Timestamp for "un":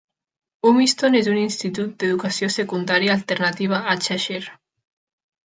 1.33-1.37